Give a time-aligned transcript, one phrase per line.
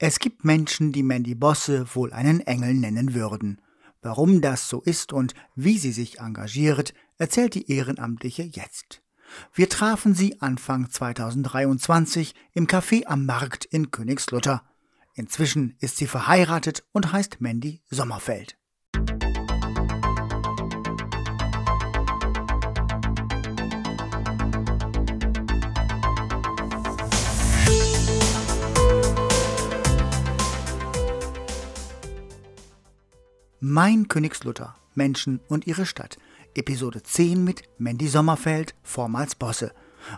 [0.00, 3.60] Es gibt Menschen, die Mandy Bosse wohl einen Engel nennen würden.
[4.00, 9.02] Warum das so ist und wie sie sich engagiert, erzählt die Ehrenamtliche jetzt.
[9.52, 14.62] Wir trafen sie Anfang 2023 im Café am Markt in Königslutter.
[15.14, 18.56] Inzwischen ist sie verheiratet und heißt Mandy Sommerfeld.
[33.60, 36.16] Mein Königslutter, Menschen und ihre Stadt.
[36.54, 39.72] Episode 10 mit Mandy Sommerfeld, vormals Bosse.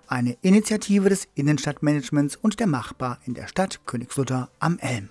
[0.07, 5.09] Eine Initiative des Innenstadtmanagements und der Machbar in der Stadt Königslutter am Elm.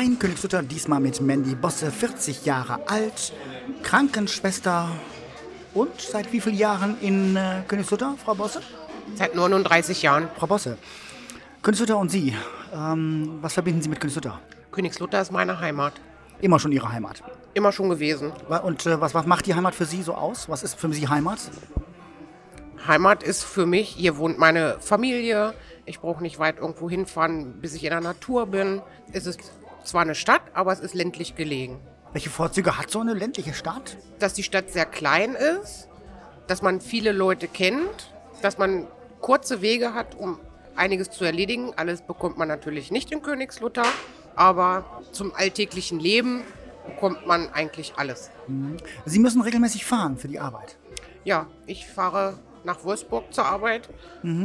[0.00, 3.32] Mein Königslutter, diesmal mit Mandy Bosse, 40 Jahre alt,
[3.82, 4.88] Krankenschwester
[5.74, 8.60] und seit wie vielen Jahren in äh, Königslutter, Frau Bosse?
[9.16, 10.28] Seit 39 Jahren.
[10.36, 10.78] Frau Bosse,
[11.62, 12.32] Königslutter und Sie,
[12.72, 14.38] ähm, was verbinden Sie mit Königslutter?
[14.70, 15.94] Königslutter ist meine Heimat.
[16.40, 17.24] Immer schon Ihre Heimat.
[17.54, 18.30] Immer schon gewesen.
[18.62, 20.48] Und äh, was, was macht die Heimat für Sie so aus?
[20.48, 21.40] Was ist für Sie Heimat?
[22.86, 25.54] Heimat ist für mich, hier wohnt meine Familie.
[25.86, 28.80] Ich brauche nicht weit irgendwo hinfahren, bis ich in der Natur bin.
[29.12, 29.40] Es ist
[29.88, 31.80] zwar eine Stadt, aber es ist ländlich gelegen.
[32.12, 33.96] Welche Vorzüge hat so eine ländliche Stadt?
[34.18, 35.88] Dass die Stadt sehr klein ist,
[36.46, 38.86] dass man viele Leute kennt, dass man
[39.20, 40.38] kurze Wege hat, um
[40.76, 41.72] einiges zu erledigen.
[41.76, 43.84] Alles bekommt man natürlich nicht in Königslutter,
[44.36, 46.42] aber zum alltäglichen Leben
[46.86, 48.30] bekommt man eigentlich alles.
[49.04, 50.78] Sie müssen regelmäßig fahren für die Arbeit.
[51.24, 53.88] Ja, ich fahre nach Wolfsburg zur Arbeit,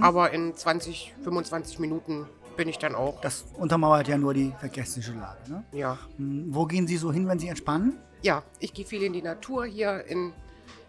[0.01, 3.21] aber in 20, 25 Minuten bin ich dann auch.
[3.21, 5.51] Das untermauert ja nur die verkehrsliche Lage.
[5.51, 5.63] Ne?
[5.71, 5.97] Ja.
[6.17, 7.97] Hm, Wo gehen Sie so hin, wenn Sie entspannen?
[8.21, 10.33] Ja, ich gehe viel in die Natur hier, in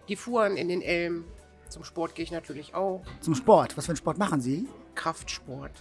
[0.09, 1.25] die Fuhren, in den Elm.
[1.69, 3.03] Zum Sport gehe ich natürlich auch.
[3.21, 3.77] Zum Sport.
[3.77, 4.69] Was für einen Sport machen Sie?
[4.95, 5.73] Kraftsport.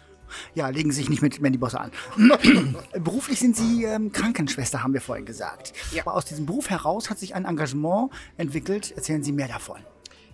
[0.55, 1.91] Ja, legen Sie sich nicht mit Mandy Bosse an.
[2.99, 5.73] Beruflich sind Sie ähm, Krankenschwester, haben wir vorhin gesagt.
[5.91, 6.01] Ja.
[6.03, 8.91] Aber aus diesem Beruf heraus hat sich ein Engagement entwickelt.
[8.95, 9.77] Erzählen Sie mehr davon.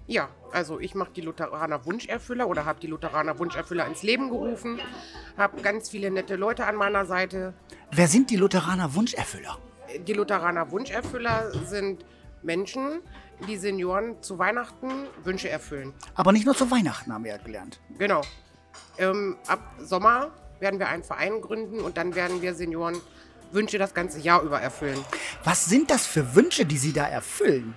[0.09, 4.79] Ja, also ich mache die Lutheraner Wunscherfüller oder habe die Lutheraner Wunscherfüller ins Leben gerufen.
[5.37, 7.53] Habe ganz viele nette Leute an meiner Seite.
[7.91, 9.59] Wer sind die Lutheraner Wunscherfüller?
[10.07, 12.05] Die Lutheraner Wunscherfüller sind
[12.41, 13.01] Menschen,
[13.47, 14.89] die Senioren zu Weihnachten
[15.23, 15.93] Wünsche erfüllen.
[16.15, 17.79] Aber nicht nur zu Weihnachten, haben wir ja gelernt.
[17.99, 18.21] Genau.
[18.97, 22.99] Ähm, ab Sommer werden wir einen Verein gründen und dann werden wir Senioren
[23.51, 24.97] Wünsche das ganze Jahr über erfüllen.
[25.43, 27.75] Was sind das für Wünsche, die Sie da erfüllen?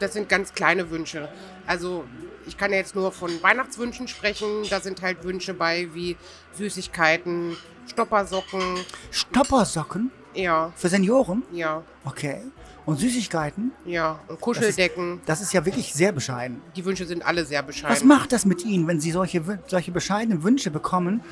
[0.00, 1.28] Das sind ganz kleine Wünsche.
[1.66, 2.04] Also
[2.46, 4.64] ich kann ja jetzt nur von Weihnachtswünschen sprechen.
[4.70, 6.16] Da sind halt Wünsche bei wie
[6.52, 7.56] Süßigkeiten,
[7.86, 8.76] Stoppersocken.
[9.10, 11.42] Stoppersocken Ja, für Senioren?
[11.52, 12.42] ja, Okay.
[12.86, 13.72] Und Süßigkeiten?
[13.86, 14.10] ja.
[14.12, 15.20] Und Das ist, Kuscheldecken.
[15.24, 16.60] das ist ja wirklich sehr bescheiden.
[16.76, 17.90] Die Wünsche sind alle sehr bescheiden.
[17.96, 21.22] Was macht das mit Ihnen, wenn Sie solche, solche bescheidenen Wünsche bekommen,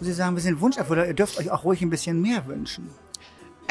[0.00, 2.88] wo Sie sagen, wir sind Wunscherfüller, ihr dürft euch auch ruhig ein bisschen mehr wünschen?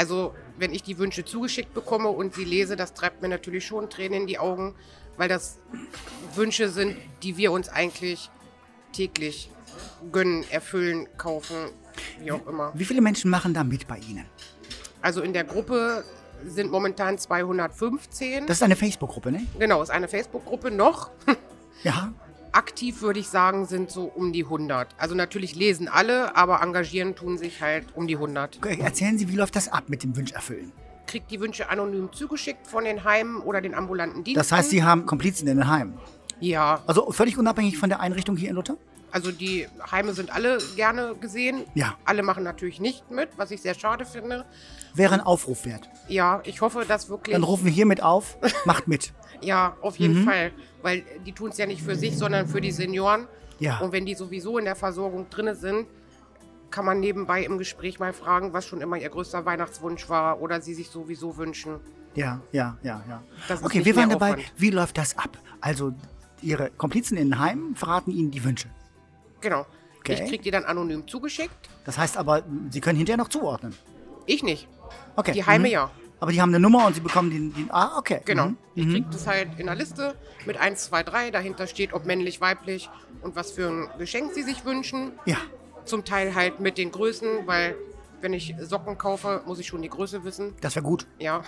[0.01, 3.87] Also, wenn ich die Wünsche zugeschickt bekomme und sie lese, das treibt mir natürlich schon
[3.87, 4.73] Tränen in die Augen,
[5.15, 5.59] weil das
[6.33, 8.31] Wünsche sind, die wir uns eigentlich
[8.93, 9.51] täglich
[10.11, 11.55] gönnen, erfüllen, kaufen,
[12.19, 12.71] wie auch immer.
[12.73, 14.25] Wie viele Menschen machen da mit bei Ihnen?
[15.03, 16.03] Also in der Gruppe
[16.47, 18.47] sind momentan 215.
[18.47, 19.45] Das ist eine Facebook-Gruppe, ne?
[19.59, 21.11] genau, ist eine Facebook-Gruppe noch.
[21.83, 22.13] Ja.
[22.51, 24.89] Aktiv würde ich sagen, sind so um die 100.
[24.97, 28.57] Also natürlich lesen alle, aber engagieren tun sich halt um die 100.
[28.57, 30.71] Okay, Erzählen Sie, wie läuft das ab mit dem Wunscherfüllen?
[31.07, 34.39] Kriegt die Wünsche anonym zugeschickt von den Heimen oder den ambulanten Diensten.
[34.39, 35.97] Das heißt, Sie haben Komplizen in den Heimen.
[36.39, 38.77] Ja, Also völlig unabhängig von der Einrichtung hier in Luther?
[39.11, 41.65] Also die Heime sind alle gerne gesehen.
[41.75, 41.95] Ja.
[42.05, 44.45] Alle machen natürlich nicht mit, was ich sehr schade finde.
[44.93, 45.89] Wäre ein Aufruf wert.
[46.07, 47.33] Ja, ich hoffe, dass wirklich.
[47.33, 49.13] Dann rufen wir hiermit auf, macht mit.
[49.41, 50.51] Ja, auf jeden Fall.
[50.81, 53.27] Weil die tun es ja nicht für sich, sondern für die Senioren.
[53.59, 53.79] Ja.
[53.79, 55.87] Und wenn die sowieso in der Versorgung drin sind,
[56.71, 60.61] kann man nebenbei im Gespräch mal fragen, was schon immer ihr größter Weihnachtswunsch war oder
[60.61, 61.79] sie sich sowieso wünschen.
[62.15, 63.23] Ja, ja, ja, ja.
[63.61, 64.31] Okay, wir waren dabei.
[64.31, 64.53] Aufwand.
[64.57, 65.37] Wie läuft das ab?
[65.59, 65.93] Also,
[66.41, 68.67] Ihre Komplizen in den Heimen verraten Ihnen die Wünsche.
[69.41, 69.65] Genau.
[69.99, 70.13] Okay.
[70.13, 71.69] Ich krieg die dann anonym zugeschickt.
[71.85, 73.75] Das heißt aber, Sie können hinterher noch zuordnen.
[74.25, 74.67] Ich nicht.
[75.15, 75.33] Okay.
[75.33, 75.73] Die Heime mhm.
[75.73, 75.91] ja.
[76.21, 77.51] Aber die haben eine Nummer und Sie bekommen den.
[77.51, 78.21] den ah, okay.
[78.25, 78.49] Genau.
[78.49, 78.57] Mhm.
[78.75, 80.15] Ich krieg das halt in der Liste
[80.45, 81.31] mit 1, 2, 3.
[81.31, 82.91] Dahinter steht, ob männlich, weiblich
[83.23, 85.13] und was für ein Geschenk sie sich wünschen.
[85.25, 85.37] Ja.
[85.83, 87.75] Zum Teil halt mit den Größen, weil
[88.21, 90.53] wenn ich Socken kaufe, muss ich schon die Größe wissen.
[90.61, 91.07] Das wäre gut.
[91.17, 91.41] Ja.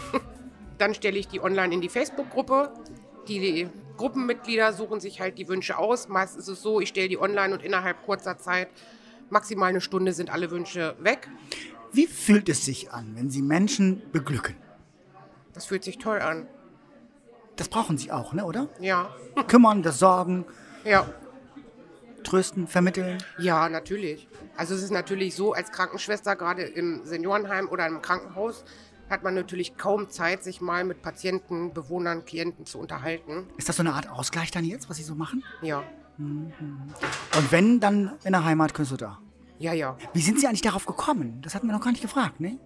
[0.78, 2.72] Dann stelle ich die online in die Facebook-Gruppe.
[3.28, 3.68] Die
[3.98, 6.08] Gruppenmitglieder suchen sich halt die Wünsche aus.
[6.08, 8.68] Meist ist es so, ich stelle die online und innerhalb kurzer Zeit,
[9.28, 11.28] maximal eine Stunde, sind alle Wünsche weg.
[11.96, 14.54] Wie fühlt es sich an, wenn Sie Menschen beglücken?
[15.54, 16.46] Das fühlt sich toll an.
[17.56, 18.68] Das brauchen Sie auch, ne, oder?
[18.80, 19.08] Ja.
[19.48, 20.44] Kümmern, das Sorgen,
[20.84, 21.08] Ja.
[22.22, 23.16] trösten, vermitteln.
[23.38, 24.28] Ja, natürlich.
[24.58, 28.64] Also es ist natürlich so, als Krankenschwester, gerade im Seniorenheim oder im Krankenhaus,
[29.08, 33.46] hat man natürlich kaum Zeit, sich mal mit Patienten, Bewohnern, Klienten zu unterhalten.
[33.56, 35.42] Ist das so eine Art Ausgleich dann jetzt, was Sie so machen?
[35.62, 35.82] Ja.
[36.18, 36.52] Und
[37.50, 39.18] wenn, dann in der Heimat Künstler.
[39.58, 39.96] Ja, ja.
[40.12, 41.40] Wie sind Sie eigentlich darauf gekommen?
[41.42, 42.58] Das hatten wir noch gar nicht gefragt, ne?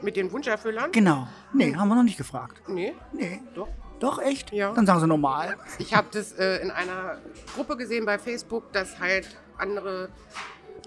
[0.00, 0.90] Mit den Wunscherfüllern?
[0.92, 1.28] Genau.
[1.52, 2.60] Nee, haben wir noch nicht gefragt.
[2.68, 3.40] Nee, Nee.
[3.54, 3.68] doch.
[4.00, 4.52] Doch, echt?
[4.52, 4.72] Ja.
[4.72, 5.56] Dann sagen Sie normal.
[5.78, 7.18] Ich habe das äh, in einer
[7.54, 9.28] Gruppe gesehen bei Facebook, dass halt
[9.58, 10.08] andere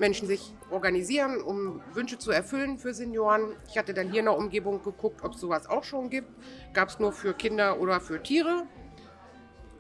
[0.02, 3.56] Menschen sich organisieren, um Wünsche zu erfüllen für Senioren.
[3.70, 6.28] Ich hatte dann hier in der Umgebung geguckt, ob es sowas auch schon gibt.
[6.74, 8.64] Gab es nur für Kinder oder für Tiere.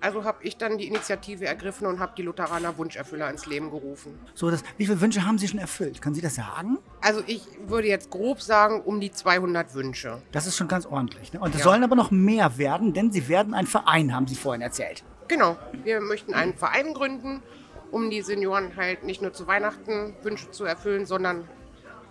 [0.06, 4.20] Also habe ich dann die Initiative ergriffen und habe die Lutheraner Wunscherfüller ins Leben gerufen.
[4.36, 6.00] So, das, wie viele Wünsche haben Sie schon erfüllt?
[6.00, 6.78] Können Sie das sagen?
[7.02, 10.22] Also ich würde jetzt grob sagen, um die 200 Wünsche.
[10.32, 11.34] Das ist schon ganz ordentlich.
[11.34, 11.40] Ne?
[11.40, 11.64] Und es Ja.
[11.64, 15.04] sollen aber noch mehr werden, denn Sie werden ein Verein, haben Sie vorhin erzählt.
[15.28, 17.42] Genau, wir möchten einen Verein gründen,
[17.90, 21.50] um die Senioren halt nicht nur zu Weihnachten Wünsche zu erfüllen, sondern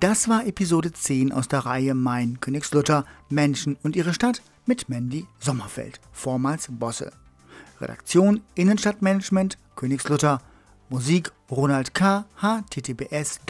[0.00, 5.26] Das war Episode 10 aus der Reihe Mein Königslutter, Menschen und ihre Stadt mit Mandy
[5.40, 7.10] Sommerfeld, vormals Bosse.
[7.80, 10.40] Redaktion Innenstadtmanagement Königslutter,
[10.88, 12.26] Musik Ronald K.
[12.40, 13.40] https